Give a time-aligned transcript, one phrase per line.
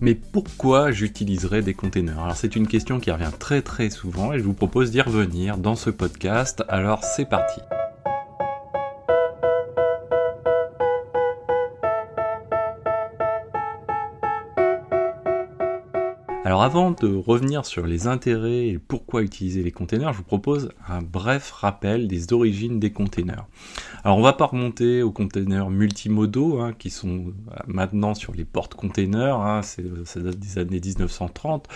[0.00, 2.20] Mais pourquoi j'utiliserais des containers?
[2.20, 5.58] Alors c'est une question qui revient très très souvent et je vous propose d'y revenir
[5.58, 6.62] dans ce podcast.
[6.68, 7.60] Alors c'est parti.
[16.48, 20.70] Alors avant de revenir sur les intérêts et pourquoi utiliser les containers, je vous propose
[20.88, 23.44] un bref rappel des origines des containers.
[24.02, 27.34] Alors on va pas remonter aux containers multimodaux hein, qui sont
[27.66, 31.68] maintenant sur les portes-containers, hein, c'est des années 1930,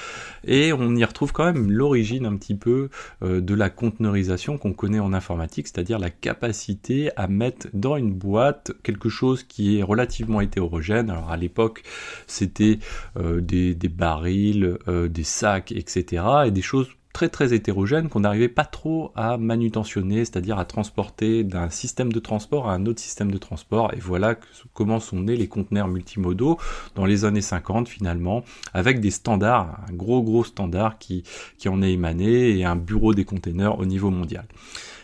[0.45, 2.89] et on y retrouve quand même l'origine un petit peu
[3.23, 8.15] euh, de la conteneurisation qu'on connaît en informatique, c'est-à-dire la capacité à mettre dans une
[8.15, 11.11] boîte quelque chose qui est relativement hétérogène.
[11.11, 11.83] Alors à l'époque
[12.27, 12.79] c'était
[13.19, 16.23] euh, des barils, euh, des sacs, etc.
[16.47, 21.45] et des choses très très hétérogènes qu'on n'arrivait pas trop à manutentionner, c'est-à-dire à transporter
[21.45, 23.93] d'un système de transport à un autre système de transport.
[23.95, 24.37] Et voilà
[24.73, 26.59] comment sont nés les conteneurs multimodaux
[26.95, 31.23] dans les années 50 finalement, avec des standards, un gros gros standard qui,
[31.59, 34.47] qui en est émané et un bureau des containers au niveau mondial.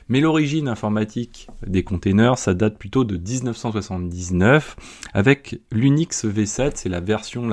[0.09, 4.77] Mais l'origine informatique des containers, ça date plutôt de 1979
[5.13, 7.01] avec l'Unix V7, c'est la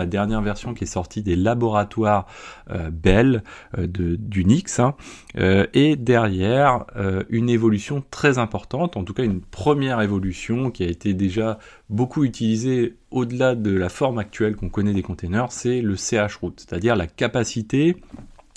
[0.06, 2.28] dernière version qui est sortie des laboratoires
[2.70, 3.44] euh, Bell
[3.78, 4.80] euh, d'Unix.
[4.80, 4.96] Hein.
[5.38, 6.86] Euh, et derrière,
[7.30, 12.24] une évolution très importante, en tout cas une première évolution qui a été déjà beaucoup
[12.24, 16.96] utilisée au-delà de la forme actuelle qu'on connaît des containers, c'est le CH root, c'est-à-dire
[16.96, 17.98] la capacité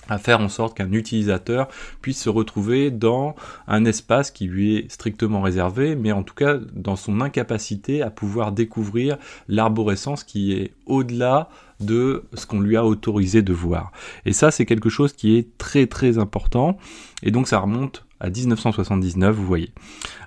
[0.08, 1.68] à faire en sorte qu'un utilisateur
[2.00, 3.34] puisse se retrouver dans
[3.66, 8.10] un espace qui lui est strictement réservé, mais en tout cas dans son incapacité à
[8.10, 11.48] pouvoir découvrir l'arborescence qui est au-delà
[11.80, 13.92] de ce qu'on lui a autorisé de voir.
[14.24, 16.76] Et ça, c'est quelque chose qui est très très important,
[17.22, 19.70] et donc ça remonte à 1979, vous voyez.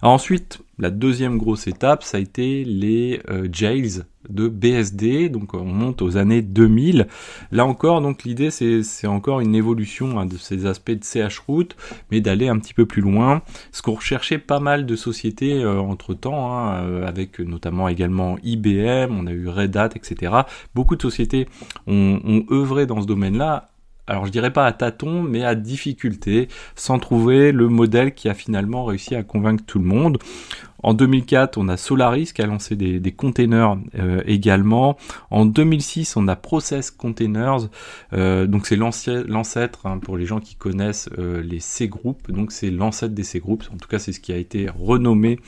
[0.02, 5.66] ensuite, la deuxième grosse étape, ça a été les euh, jails de BSD, donc on
[5.66, 7.08] monte aux années 2000.
[7.52, 11.76] Là encore, donc l'idée c'est encore une évolution hein, de ces aspects de CH route,
[12.12, 13.42] mais d'aller un petit peu plus loin.
[13.72, 18.38] Ce qu'on recherchait pas mal de sociétés euh, entre temps, hein, euh, avec notamment également
[18.44, 20.34] IBM, on a eu Red Hat, etc.
[20.74, 21.48] Beaucoup de sociétés
[21.88, 23.71] ont, ont œuvré dans ce domaine-là
[24.08, 28.34] alors je dirais pas à tâtons, mais à difficulté, sans trouver le modèle qui a
[28.34, 30.18] finalement réussi à convaincre tout le monde.
[30.84, 34.98] En 2004, on a Solaris qui a lancé des, containers euh, également.
[35.30, 37.70] En 2006, on a Process Containers.
[38.14, 42.32] Euh, donc c'est l'ancêtre hein, pour les gens qui connaissent euh, les C Group.
[42.32, 43.70] Donc c'est l'ancêtre des C Groups.
[43.74, 45.40] En tout cas, c'est ce qui a été renommé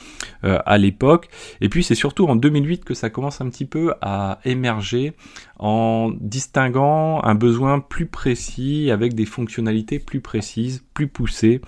[0.42, 1.28] à l'époque.
[1.60, 5.14] Et puis c'est surtout en 2008 que ça commence un petit peu à émerger
[5.58, 11.60] en distinguant un besoin plus précis avec des fonctionnalités plus précises, plus poussées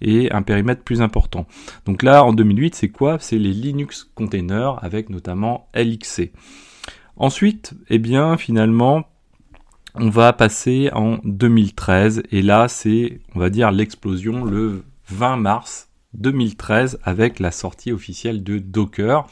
[0.00, 1.46] et un périmètre plus important.
[1.86, 6.32] Donc là, en 2008, c'est quoi C'est les Linux containers avec notamment LXC.
[7.16, 9.04] Ensuite, eh bien, finalement,
[9.94, 15.88] on va passer en 2013 et là, c'est, on va dire, l'explosion le 20 mars
[16.14, 19.26] 2013 avec la sortie officielle de Docker.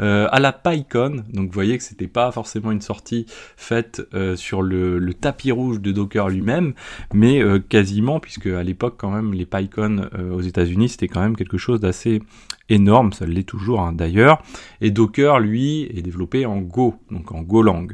[0.00, 3.26] Euh, à la PyCon, donc vous voyez que c'était pas forcément une sortie
[3.56, 6.74] faite euh, sur le, tapis rouge de Docker lui-même,
[7.12, 11.36] mais euh, quasiment, puisque à l'époque quand même les PyCon aux États-Unis c'était quand même
[11.36, 12.22] quelque chose d'assez
[12.68, 14.42] énorme, ça l'est toujours hein, d'ailleurs,
[14.80, 17.88] et Docker lui est développé en Go, donc en Golang.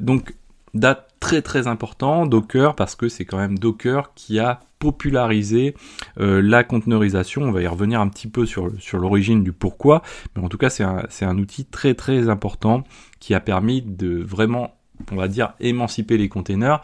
[0.00, 0.34] donc
[0.74, 5.74] date très très important Docker parce que c'est quand même Docker qui a populariser
[6.20, 7.42] euh, la conteneurisation.
[7.42, 10.02] On va y revenir un petit peu sur, sur l'origine du pourquoi,
[10.36, 12.84] mais en tout cas c'est un, un outil très très important
[13.20, 14.76] qui a permis de vraiment,
[15.10, 16.82] on va dire, émanciper les containers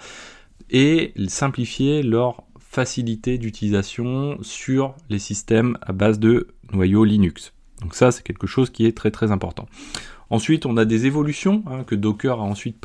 [0.70, 7.52] et simplifier leur facilité d'utilisation sur les systèmes à base de noyaux Linux.
[7.82, 9.66] Donc ça, c'est quelque chose qui est très très important.
[10.30, 12.76] Ensuite, on a des évolutions hein, que Docker a ensuite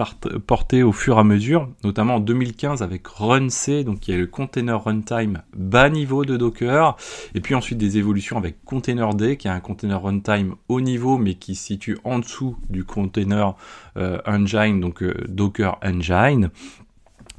[0.47, 4.25] portées au fur et à mesure, notamment en 2015 avec RunC, donc qui est le
[4.25, 6.97] container runtime bas niveau de Docker,
[7.35, 11.35] et puis ensuite des évolutions avec Containerd, qui est un container runtime haut niveau, mais
[11.35, 13.53] qui se situe en dessous du container
[13.97, 16.50] euh, engine, donc euh, Docker Engine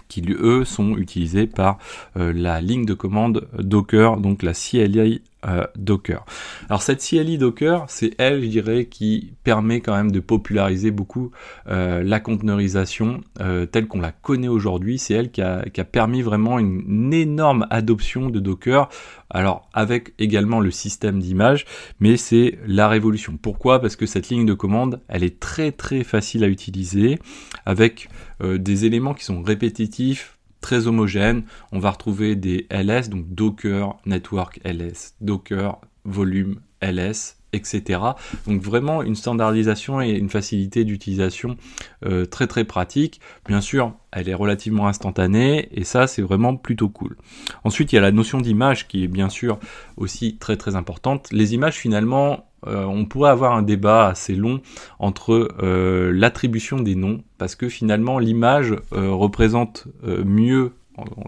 [0.08, 1.78] qui eux sont utilisés par
[2.16, 6.24] euh, la ligne de commande Docker, donc la CLI euh, Docker.
[6.68, 11.30] Alors cette CLI Docker, c'est elle, je dirais, qui permet quand même de populariser beaucoup
[11.68, 14.98] euh, la conteneurisation euh, telle qu'on la connaît aujourd'hui.
[14.98, 15.62] C'est elle qui a,
[15.92, 18.88] permis vraiment une, énorme adoption de Docker.
[19.30, 21.66] Alors avec également le système d'image,
[22.00, 23.38] mais c'est la révolution.
[23.40, 23.80] Pourquoi?
[23.80, 27.18] Parce que cette ligne de commande, elle est très très facile à utiliser
[27.64, 28.08] avec
[28.42, 30.35] des éléments qui sont répétitifs,
[30.66, 31.44] très homogène.
[31.70, 38.00] On va retrouver des LS, donc Docker Network LS, Docker Volume LS, etc.
[38.46, 41.56] Donc vraiment une standardisation et une facilité d'utilisation
[42.04, 43.20] euh, très très pratique.
[43.46, 47.16] Bien sûr, elle est relativement instantanée et ça c'est vraiment plutôt cool.
[47.64, 49.58] Ensuite, il y a la notion d'image qui est bien sûr
[49.96, 51.28] aussi très très importante.
[51.32, 54.60] Les images finalement, euh, on pourrait avoir un débat assez long
[54.98, 60.72] entre euh, l'attribution des noms parce que finalement l'image représente mieux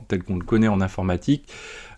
[0.08, 1.48] tel qu'on le connaît en informatique,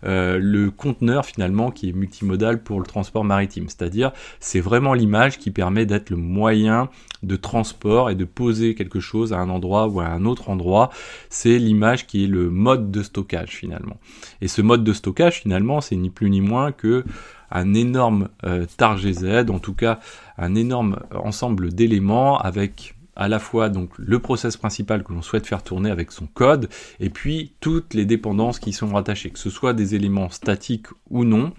[0.03, 3.65] euh, le conteneur finalement qui est multimodal pour le transport maritime.
[3.67, 6.89] C'est-à-dire c'est vraiment l'image qui permet d'être le moyen
[7.23, 10.89] de transport et de poser quelque chose à un endroit ou à un autre endroit.
[11.29, 13.97] C'est l'image qui est le mode de stockage finalement.
[14.41, 17.03] Et ce mode de stockage finalement c'est ni plus ni moins que
[17.51, 19.99] un énorme euh, tar GZ, en tout cas
[20.37, 25.45] un énorme ensemble d'éléments avec à la fois donc le process principal que l'on souhaite
[25.45, 26.69] faire tourner avec son code
[26.99, 31.25] et puis toutes les dépendances qui sont rattachées, que ce soit des éléments statiques ou
[31.25, 31.53] non,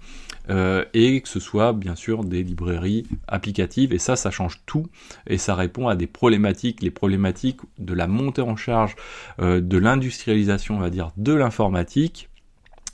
[0.49, 3.93] euh, et que ce soit bien sûr des librairies applicatives.
[3.93, 4.87] Et ça ça change tout
[5.27, 8.95] et ça répond à des problématiques les problématiques de la montée en charge
[9.39, 12.29] euh, de l'industrialisation on va dire de l'informatique.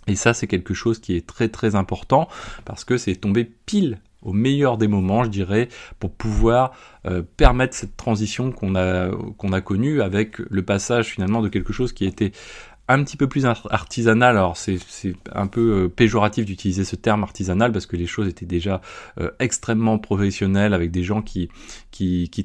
[0.07, 2.27] Et ça c'est quelque chose qui est très très important
[2.65, 5.69] parce que c'est tombé pile au meilleur des moments, je dirais,
[6.00, 6.71] pour pouvoir
[7.06, 12.06] euh, permettre cette transition qu'on a connue avec le passage finalement de quelque chose qui
[12.06, 12.31] était
[12.89, 14.36] un petit peu plus artisanal.
[14.36, 14.80] Alors c'est
[15.31, 18.81] un peu euh, péjoratif d'utiliser ce terme artisanal parce que les choses étaient déjà
[19.19, 21.50] euh, extrêmement professionnelles avec des gens qui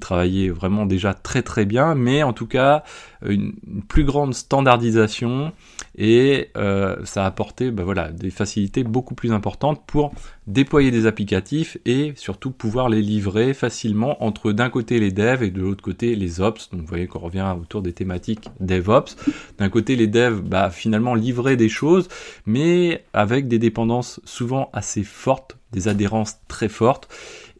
[0.01, 2.85] travaillaient vraiment déjà très très bien, mais en tout cas
[3.29, 3.55] une,
[3.89, 5.53] plus grande standardisation
[5.97, 10.13] et euh, ça a apporté voilà, des facilités beaucoup plus importantes pour
[10.47, 15.51] déployer des applicatifs et surtout pouvoir les livrer facilement entre d'un côté les devs et
[15.51, 16.71] de l'autre côté les ops.
[16.71, 19.17] Donc vous voyez qu'on revient autour des thématiques DevOps.
[19.59, 22.09] D'un côté les devs bah, finalement livrer des choses
[22.47, 27.09] mais avec des dépendances souvent assez fortes, des adhérences très fortes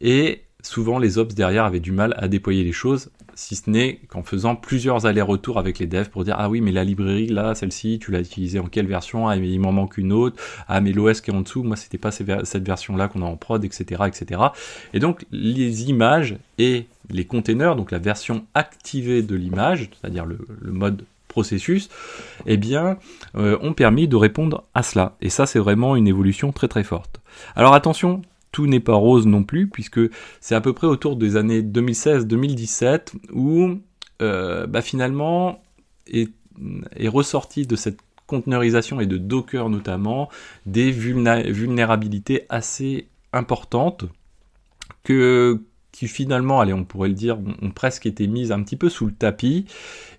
[0.01, 3.99] et souvent les ops derrière avaient du mal à déployer les choses si ce n'est
[4.09, 7.53] qu'en faisant plusieurs allers-retours avec les devs pour dire ah oui mais la librairie là
[7.53, 9.27] celle-ci tu l'as utilisée en quelle version?
[9.27, 11.97] Ah il m'en manque une autre ah mais l'OS qui est en dessous moi c'était
[11.97, 14.41] pas cette version là qu'on a en prod etc etc
[14.93, 20.37] et donc les images et les containers donc la version activée de l'image c'est-à-dire le,
[20.71, 21.89] mode processus,
[22.45, 22.97] eh bien,
[23.35, 25.17] euh, ont permis de répondre à cela.
[25.21, 27.19] Et ça, c'est vraiment une évolution très très forte.
[27.57, 28.21] Alors attention,
[28.55, 29.99] tout n'est pas rose non plus, puisque
[30.39, 33.79] c'est à peu près autour des années 2016-2017 où
[34.21, 35.61] euh, bah, finalement
[36.07, 36.31] est,
[37.09, 40.29] ressorti de cette conteneurisation et de Docker notamment
[40.65, 44.05] des vulnérabilités assez importantes
[45.03, 45.61] que
[45.91, 49.05] qui finalement, allez, on pourrait le dire, ont, presque été mises un petit peu sous
[49.05, 49.65] le tapis.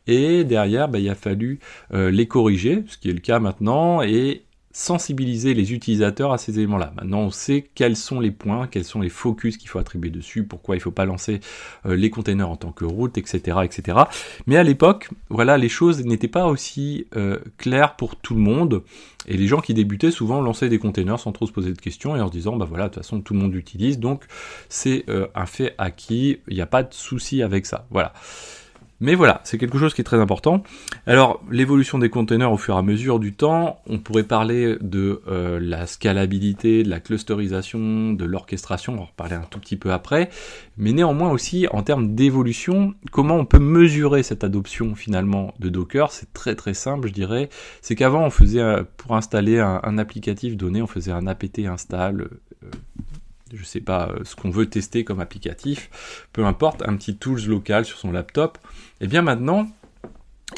[0.07, 1.59] Et derrière, bah, il a fallu
[1.93, 4.46] euh, les corriger, ce qui est le cas maintenant, et
[4.77, 6.93] sensibiliser les utilisateurs à ces éléments-là.
[6.97, 10.45] Maintenant, on sait quels sont les points, quels sont les focus qu'il faut attribuer dessus,
[10.45, 11.41] pourquoi il ne faut pas lancer
[11.87, 14.01] euh, les containers en tant que route, etc., etc.
[14.47, 18.83] Mais à l'époque, voilà, les choses n'étaient pas aussi euh, claires pour tout le monde.
[19.27, 22.15] Et les gens qui débutaient souvent lançaient des containers sans trop se poser de questions
[22.15, 24.25] et en se disant, bah voilà, de toute façon, tout le monde l'utilise, donc
[24.69, 27.87] c'est euh, un fait acquis, il n'y a pas de souci avec ça.
[27.91, 28.13] Voilà.
[29.01, 30.63] Mais voilà, c'est quelque chose qui est très important.
[31.07, 35.21] Alors, l'évolution des containers au fur et à mesure du temps, on pourrait parler de
[35.29, 39.77] euh, la scalabilité, de la clusterisation, de l'orchestration, on va en reparler un tout petit
[39.77, 40.31] peu après,
[40.79, 46.11] mais néanmoins aussi en termes d'évolution, comment on peut mesurer cette adoption finalement de Docker?
[46.11, 47.51] C'est très très simple, je dirais.
[47.83, 52.23] C'est qu'avant, on faisait, euh, pour installer un, applicatif donné, on faisait un apt install.
[52.23, 52.71] Euh,
[53.53, 57.85] je sais pas, ce qu'on veut tester comme applicatif, peu importe, un petit tools local
[57.85, 58.59] sur son laptop,
[59.01, 59.69] et eh bien maintenant,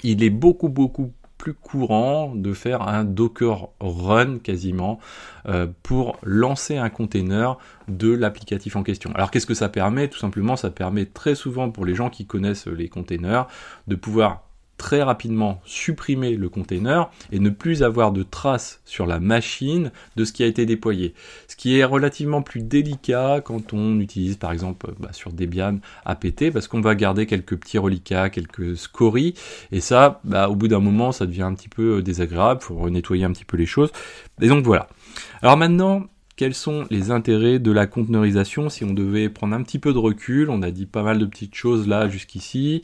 [0.03, 4.99] il est beaucoup beaucoup plus courant de faire un Docker run quasiment
[5.47, 9.13] euh, pour lancer un container de l'applicatif en question.
[9.15, 10.09] Alors qu'est-ce que ça permet?
[10.09, 13.47] Tout simplement, ça permet très souvent pour les gens qui connaissent les containers
[13.87, 14.48] de pouvoir
[14.79, 20.25] très rapidement supprimer le container et ne plus avoir de traces sur la machine de
[20.25, 21.15] ce qui a été déployé.
[21.49, 26.51] Ce qui est relativement plus délicat quand on utilise par exemple bah, sur Debian apt
[26.53, 29.35] parce qu'on va garder quelques petits reliquats, quelques scories
[29.73, 32.91] et ça bah, au bout d'un moment ça devient un petit peu désagréable, il faut
[32.91, 33.91] nettoyer un petit peu les choses.
[34.41, 34.89] Et donc voilà.
[35.43, 36.07] Alors maintenant
[36.39, 39.99] quels sont les intérêts de la conteneurisation si on devait prendre un petit peu de
[39.99, 42.83] recul, on a dit pas mal de petites choses là jusqu'ici,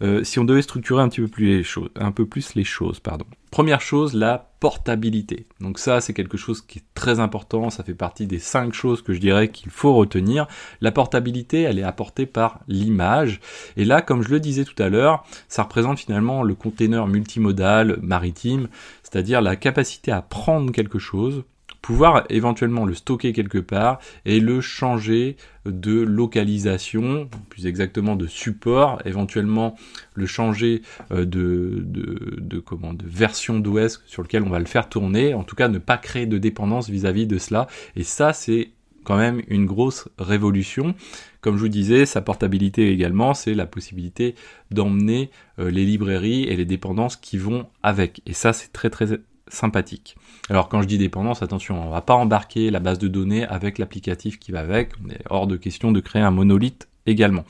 [0.00, 2.64] euh, si on devait structurer un petit peu plus les choses, un peu plus les
[2.64, 3.26] choses, pardon.
[3.50, 5.46] Première chose, la portabilité.
[5.60, 9.02] Donc ça, c'est quelque chose qui est très important, ça fait partie des cinq choses
[9.02, 10.46] que je dirais qu'il faut retenir.
[10.80, 13.40] La portabilité, elle est apportée par l'image.
[13.76, 17.98] Et là, comme je le disais tout à l'heure, ça représente finalement le container multimodal
[18.00, 18.68] maritime,
[19.02, 21.44] c'est-à-dire la capacité à prendre quelque chose,
[21.84, 25.36] pouvoir éventuellement le stocker quelque part et le changer
[25.66, 29.76] de localisation, plus exactement de support, éventuellement
[30.14, 30.80] le changer
[31.12, 32.64] euh, de, de,
[33.04, 36.24] version d'OS sur lequel on va le faire tourner, en tout cas ne pas créer
[36.24, 37.66] de dépendance vis-à-vis -vis de cela.
[37.96, 38.70] Et ça, c'est
[39.04, 40.94] quand même une grosse révolution.
[41.42, 44.36] Comme je vous disais, sa portabilité également, c'est la possibilité
[44.70, 48.22] d'emmener euh, les librairies et les dépendances qui vont avec.
[48.24, 50.16] Et ça, c'est très très sympathique.
[50.50, 53.78] Alors quand je dis dépendance, attention, on va pas embarquer la base de données avec
[53.78, 54.90] l'applicatif qui va avec.
[55.04, 57.44] On est hors de question de créer un monolithe également.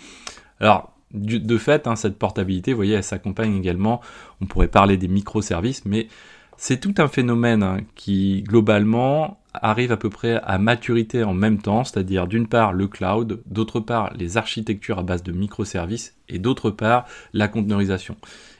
[0.60, 4.00] Alors de fait, hein, cette portabilité, vous voyez, elle s'accompagne également.
[4.40, 6.08] On pourrait parler des microservices, mais
[6.56, 11.58] c'est tout un phénomène hein, qui globalement arrive à peu près à maturité en même
[11.58, 16.38] temps, c'est-à-dire d'une part le cloud, d'autre part les architectures à base de microservices et
[16.38, 18.16] d'autre part la conteneurisation.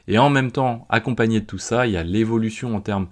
[0.07, 3.07] Et en même temps, accompagné de tout ça, il y a l'évolution en termes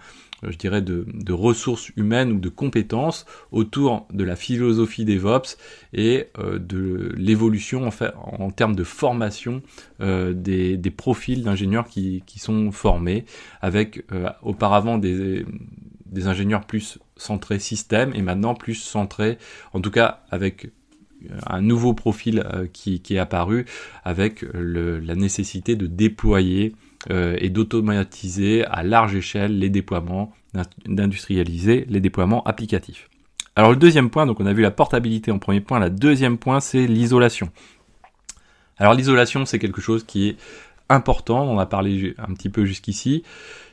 [0.50, 5.58] je dirais, de, ressources humaines ou de compétences autour de la philosophie DevOps
[5.94, 9.62] et euh, de l'évolution en, termes de formation
[10.02, 13.26] euh, des, profils d'ingénieurs qui, sont formés,
[13.62, 14.06] avec
[14.42, 15.46] auparavant des,
[16.26, 19.38] ingénieurs plus centrés système et maintenant plus centrés,
[19.74, 20.70] en tout cas avec
[21.48, 23.66] un nouveau profil qui, est apparu
[24.04, 30.32] avec la nécessité de déployer euh, et d'automatiser à large échelle les déploiements,
[30.86, 33.10] d'industrialiser les déploiements applicatifs.
[33.56, 36.38] Alors le deuxième point, donc on a vu la portabilité en premier point, la deuxième
[36.38, 37.50] point c'est l'isolation.
[38.78, 40.38] Alors l'isolation c'est quelque chose qui est
[40.90, 43.24] important, on a parlé un petit peu jusqu'ici,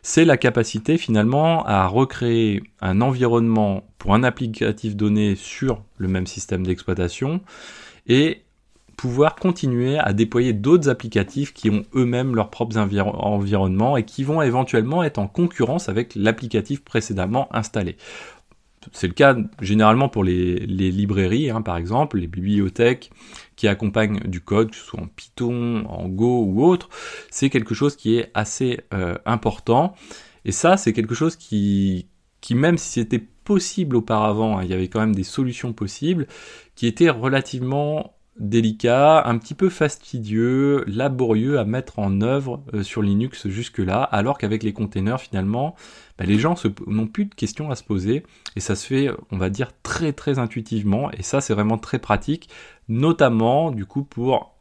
[0.03, 6.27] c'est la capacité finalement à recréer un environnement pour un applicatif donné sur le même
[6.27, 7.41] système d'exploitation
[8.07, 8.43] et
[9.01, 14.43] pouvoir continuer à déployer d'autres applicatifs qui ont eux-mêmes leurs propres environnements et qui vont
[14.43, 17.97] éventuellement être en concurrence avec l'applicatif précédemment installé.
[18.93, 23.11] C'est le cas généralement pour les, librairies, hein, par exemple, les bibliothèques
[23.57, 26.91] qui accompagnent du code, que ce soit en Python, en Go ou autre.
[27.31, 29.95] C'est quelque chose qui est assez euh, important.
[30.45, 32.07] Et ça, c'est quelque chose qui,
[32.43, 36.27] qui même si c'était possible auparavant, hein, il y avait quand même des solutions possibles,
[36.75, 43.03] qui étaient relativement délicat, un petit peu fastidieux, laborieux à mettre en œuvre euh, sur
[43.03, 45.75] Linux jusque-là, alors qu'avec les containers, finalement,
[46.19, 46.55] bah, les gens
[46.87, 48.25] n'ont plus de questions à se poser,
[48.57, 51.99] et ça se fait, on va dire, très très intuitivement, et ça c'est vraiment très
[51.99, 52.49] pratique,
[52.89, 54.57] notamment du coup pour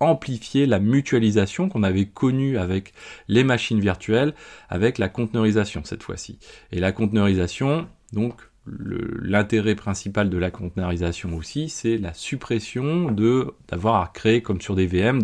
[0.00, 2.92] amplifier la mutualisation qu'on avait connue avec
[3.28, 4.34] les machines virtuelles,
[4.68, 6.38] avec la conteneurisation cette fois-ci.
[6.70, 8.34] Et la conteneurisation, donc
[8.66, 14.74] l'intérêt principal de la conteneurisation aussi, c'est la suppression de d'avoir à créer comme sur
[14.74, 15.22] des VM,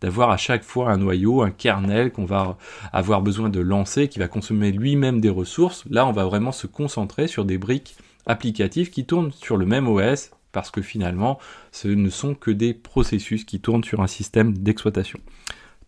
[0.00, 2.56] d'avoir à chaque fois un noyau, un kernel qu'on va
[2.92, 5.84] avoir besoin de lancer, qui va consommer lui-même des ressources.
[5.90, 9.88] Là, on va vraiment se concentrer sur des briques applicatives qui tournent sur le même
[9.88, 11.38] OS, parce que finalement,
[11.72, 15.18] ce ne sont que des processus qui tournent sur un système d'exploitation.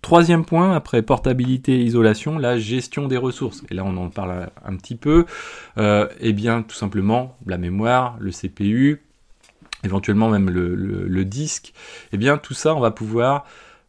[0.02, 3.62] Troisième point, après portabilité et isolation, la gestion des ressources.
[3.70, 5.26] Et là, on en parle un petit peu.
[5.76, 9.02] Euh, eh bien, tout simplement, la mémoire, le CPU,
[9.84, 11.74] éventuellement même le, disque.
[12.12, 13.44] Eh bien, tout ça, on va pouvoir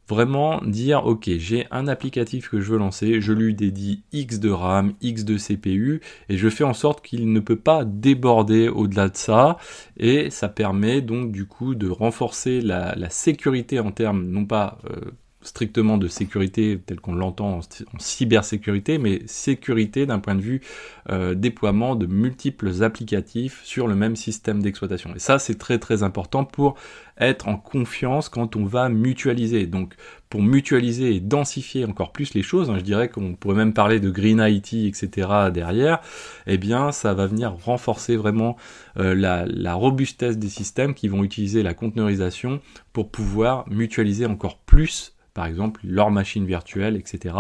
[0.10, 4.50] vraiment dire, ok, j'ai un applicatif que je veux lancer, je lui dédie X de
[4.50, 9.08] RAM, X de CPU, et je fais en sorte qu'il ne peut pas déborder au-delà
[9.08, 9.56] de ça,
[9.96, 15.12] et ça permet donc du coup de renforcer la, sécurité en termes, non pas euh,
[15.44, 20.62] strictement de sécurité tel qu'on l'entend en, cybersécurité, mais sécurité d'un point de vue
[21.10, 25.14] euh, déploiement de multiples applicatifs sur le même système d'exploitation.
[25.16, 26.76] Et ça, c'est très très important pour
[27.18, 29.68] être en confiance quand on va mutualiser.
[29.68, 29.96] Donc,
[30.30, 34.00] pour mutualiser et densifier encore plus les choses, hein, je dirais qu'on pourrait même parler
[34.00, 35.28] de Green IT, etc.
[35.54, 36.00] derrière,
[36.48, 38.56] eh bien, ça va venir renforcer vraiment
[38.98, 42.62] euh, la, la robustesse des systèmes qui vont utiliser la conteneurisation
[42.94, 47.36] pour pouvoir mutualiser encore plus par exemple leur machine virtuelle, etc.,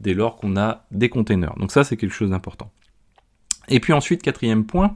[0.00, 1.54] dès lors qu'on a des containers.
[1.56, 2.70] Donc ça, c'est quelque chose d'important.
[3.68, 4.94] Et puis ensuite, quatrième point,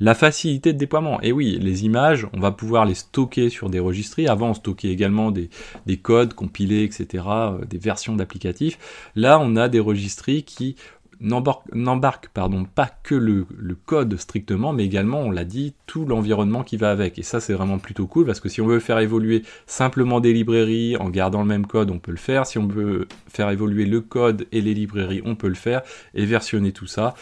[0.00, 1.20] la facilité de déploiement.
[1.22, 4.28] Et oui, les images, on va pouvoir les stocker sur des registries.
[4.28, 5.50] Avant, on stockait également des,
[5.86, 9.10] des codes compilés, etc., euh, des versions d'applicatifs.
[9.16, 10.76] Là, on a des registries qui
[11.20, 13.46] n'embarque pardon pas que le,
[13.86, 17.18] code strictement, mais également, on l'a dit, tout l'environnement qui va avec.
[17.18, 20.32] Et ça, c'est vraiment plutôt cool parce que si on veut faire évoluer simplement des
[20.32, 22.46] librairies en gardant le même code, on peut le faire.
[22.46, 25.82] Si on veut faire évoluer le code et les librairies, on peut le faire
[26.14, 27.14] et versionner tout ça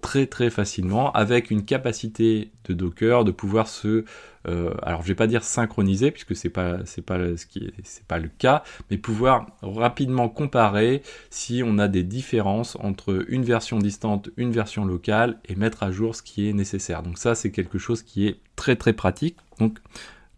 [0.00, 4.04] très très facilement avec une capacité de Docker de pouvoir se
[4.46, 7.72] euh, alors je vais pas dire synchroniser puisque c'est pas ce qui
[8.08, 13.78] pas le cas, mais pouvoir rapidement comparer si on a des différences entre une version
[13.78, 17.02] distante, une version locale et mettre à jour ce qui est nécessaire.
[17.02, 19.36] Donc ça c'est quelque chose qui est très très pratique.
[19.58, 19.78] Donc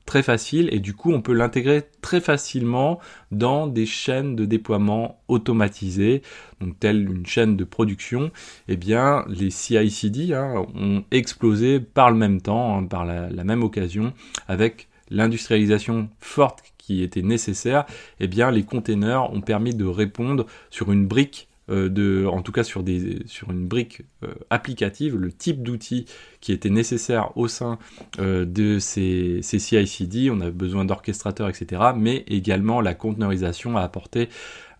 [0.08, 2.98] très facile et du coup on peut l'intégrer très facilement
[3.30, 6.22] dans des chaînes de déploiement automatisées,
[6.62, 8.28] donc telle une chaîne de production,
[8.68, 13.44] et eh bien les CI/CD hein, ont explosé par le même temps, hein, par la,
[13.44, 14.14] même occasion,
[14.48, 17.84] avec l'industrialisation forte qui était nécessaire,
[18.18, 22.52] et eh bien les containers ont permis de répondre sur une brique de, en tout
[22.52, 26.06] cas sur, des, sur une brique euh, applicative, le type d'outil
[26.40, 27.78] qui était nécessaire au sein
[28.18, 30.30] euh, de ces, ces CI/CD.
[30.30, 31.82] On a besoin d'orchestrateurs, etc.
[31.96, 34.28] Mais également la conteneurisation a apporté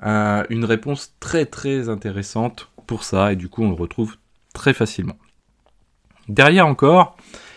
[0.01, 4.17] une réponse très très intéressante pour ça et du coup on le retrouve
[4.55, 5.17] très facilement.
[6.29, 7.17] Derrière encore,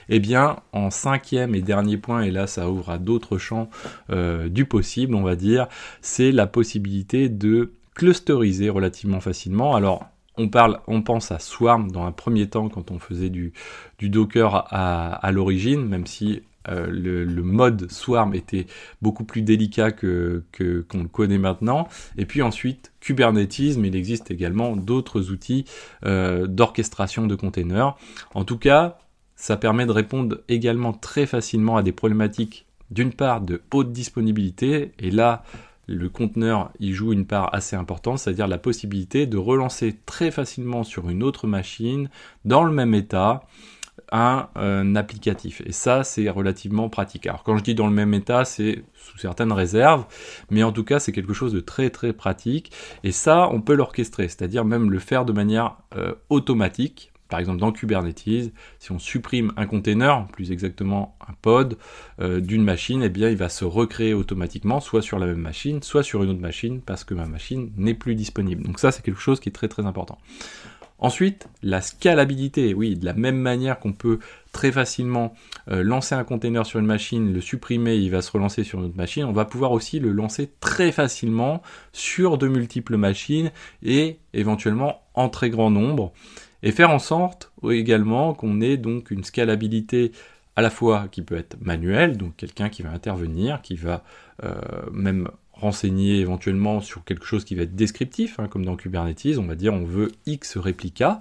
[0.09, 3.69] eh bien, en cinquième et dernier point, et là ça ouvre à d'autres champs
[4.09, 5.67] du possible, on va dire,
[6.01, 9.75] c'est la possibilité de clusteriser relativement facilement.
[9.75, 10.05] Alors,
[10.37, 13.53] on parle, on pense à Swarm dans un premier temps quand on faisait du,
[13.99, 18.67] du Docker à, l'origine, même si euh, le, mode Swarm était
[19.01, 20.43] beaucoup plus délicat que
[20.89, 21.87] qu'on le connaît maintenant.
[22.17, 25.65] Et puis ensuite Kubernetes, mais il existe également d'autres outils
[26.05, 27.95] euh, d'orchestration de containers.
[28.33, 28.99] En tout cas,
[29.35, 34.91] ça permet de répondre également très facilement à des problématiques d'une part de haute disponibilité,
[34.99, 35.43] et là
[35.91, 40.83] le conteneur y joue une part assez importante, c'est-à-dire la possibilité de relancer très facilement
[40.83, 42.09] sur une autre machine,
[42.45, 43.43] dans le même état,
[44.11, 45.61] un, applicatif.
[45.65, 47.27] Et ça, c'est relativement pratique.
[47.27, 50.05] Alors quand je dis dans le même état, c'est sous certaines réserves,
[50.49, 52.71] mais en tout cas, c'est quelque chose de très très pratique.
[53.03, 57.59] Et ça, on peut l'orchestrer, c'est-à-dire même le faire de manière euh, automatique par exemple
[57.59, 61.77] dans Kubernetes, si on supprime un container, plus exactement un pod
[62.19, 65.81] euh, d'une machine, eh bien il va se recréer automatiquement, soit sur la même machine,
[65.81, 68.63] soit sur une autre machine, parce que ma machine n'est plus disponible.
[68.63, 70.19] Donc ça c'est quelque chose qui est très très important.
[70.99, 74.19] Ensuite, la scalabilité, oui, de la même manière qu'on peut
[74.51, 75.33] très facilement
[75.69, 78.85] euh, lancer un container sur une machine, le supprimer, il va se relancer sur une
[78.85, 84.19] autre machine, on va pouvoir aussi le lancer très facilement sur de multiples machines et
[84.33, 86.13] éventuellement en très grand nombre
[86.63, 90.11] et faire en sorte également qu'on ait donc une scalabilité
[90.55, 94.03] à la fois qui peut être manuelle, donc quelqu'un qui va intervenir, qui va
[94.43, 94.53] euh,
[94.91, 99.45] même renseigner éventuellement sur quelque chose qui va être descriptif, hein, comme dans Kubernetes, on
[99.45, 101.19] va dire on veut X réplicas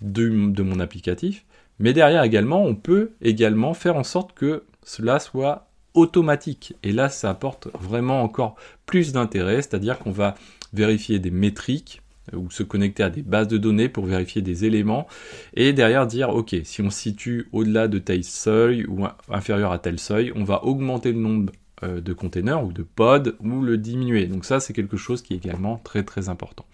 [0.00, 1.44] de, de mon applicatif,
[1.78, 6.74] mais derrière également, on peut également faire en sorte que cela soit automatique.
[6.82, 10.34] Et là, ça apporte vraiment encore plus d'intérêt, c'est-à-dire qu'on va
[10.72, 12.02] vérifier des métriques
[12.34, 15.06] ou se connecter à des bases de données pour vérifier des éléments
[15.54, 19.78] et derrière dire ok si on se situe au-delà de tel seuil ou inférieur à
[19.78, 23.76] tel seuil on va augmenter le nombre euh, de containers ou de pods ou le
[23.76, 24.28] diminuer.
[24.28, 26.64] Donc ça c'est quelque chose qui est également très très important.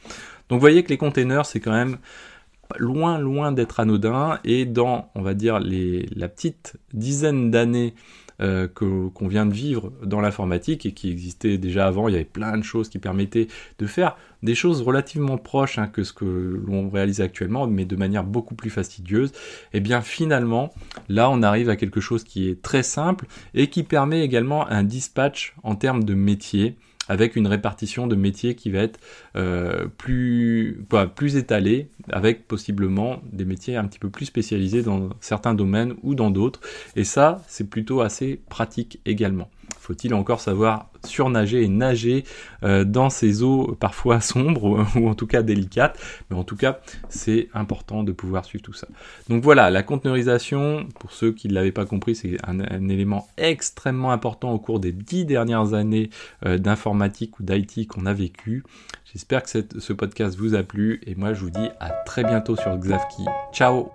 [0.48, 1.98] Donc vous voyez que les containers c'est quand même
[2.78, 7.94] loin loin d'être anodin et dans on va dire les, la petite dizaine d'années
[8.42, 12.08] euh, qu'on vient de vivre dans l'informatique et qui existait déjà avant.
[12.08, 13.46] Il y avait plein de choses qui permettaient
[13.78, 17.94] de faire des choses relativement proches hein, que ce que l'on réalise actuellement, mais de
[17.94, 19.30] manière beaucoup plus fastidieuse.
[19.72, 20.74] Et eh bien finalement,
[21.08, 24.82] là on arrive à quelque chose qui est très simple et qui permet également un
[24.82, 26.76] dispatch en termes de métier
[27.12, 28.98] avec une répartition de métiers qui va être
[29.36, 30.82] euh, plus,
[31.14, 36.14] plus étalée, avec possiblement des métiers un petit peu plus spécialisés dans certains domaines ou
[36.14, 36.60] dans d'autres.
[36.96, 39.50] Et ça, c'est plutôt assez pratique également.
[39.82, 42.22] Faut-il encore savoir surnager et nager
[42.62, 45.98] euh, dans ces eaux parfois sombres ou, en tout cas délicates?
[46.30, 48.86] Mais en tout cas, c'est important de pouvoir suivre tout ça.
[49.28, 54.12] Donc voilà, la conteneurisation, pour ceux qui ne l'avaient pas compris, c'est un, élément extrêmement
[54.12, 56.10] important au cours des dix dernières années
[56.46, 58.62] euh, d'informatique ou d'IT qu'on a vécu.
[59.12, 62.54] J'espère que ce podcast vous a plu et moi je vous dis à très bientôt
[62.54, 63.24] sur Xavki.
[63.52, 63.90] Ciao